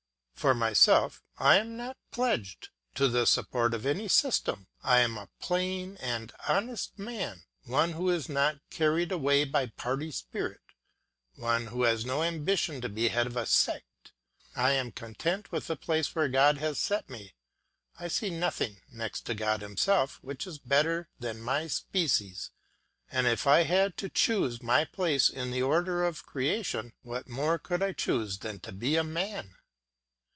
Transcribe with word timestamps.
For 0.33 0.55
myself, 0.55 1.21
I 1.37 1.57
am 1.59 1.77
not 1.77 1.97
pledged 2.09 2.69
to 2.95 3.07
the 3.07 3.27
support 3.27 3.75
of 3.75 3.85
any 3.85 4.07
system. 4.07 4.65
I 4.81 4.97
am 5.01 5.15
a 5.15 5.29
plain 5.39 5.97
and 5.97 6.33
honest 6.47 6.97
man, 6.97 7.43
one 7.65 7.91
who 7.91 8.09
is 8.09 8.27
not 8.27 8.57
carried 8.71 9.11
away 9.11 9.43
by 9.43 9.67
party 9.67 10.09
spirit, 10.09 10.61
one 11.35 11.67
who 11.67 11.83
has 11.83 12.07
no 12.07 12.23
ambition 12.23 12.81
to 12.81 12.89
be 12.89 13.09
head 13.09 13.27
of 13.27 13.37
a 13.37 13.45
sect; 13.45 14.13
I 14.55 14.71
am 14.71 14.91
content 14.91 15.51
with 15.51 15.67
the 15.67 15.75
place 15.75 16.15
where 16.15 16.27
God 16.27 16.57
has 16.57 16.79
set 16.79 17.07
me; 17.07 17.35
I 17.99 18.07
see 18.07 18.31
nothing, 18.31 18.81
next 18.91 19.27
to 19.27 19.35
God 19.35 19.61
himself, 19.61 20.17
which 20.23 20.47
is 20.47 20.57
better 20.57 21.07
than 21.19 21.39
my 21.39 21.67
species; 21.67 22.49
and 23.11 23.27
if 23.27 23.45
I 23.45 23.61
had 23.61 23.95
to 23.97 24.09
choose 24.09 24.63
my 24.63 24.85
place 24.85 25.29
in 25.29 25.51
the 25.51 25.61
order 25.61 26.03
of 26.03 26.25
creation, 26.25 26.93
what 27.03 27.29
more 27.29 27.59
could 27.59 27.83
I 27.83 27.91
choose 27.93 28.39
than 28.39 28.59
to 28.61 28.71
be 28.71 28.95
a 28.95 29.03
man! 29.03 29.57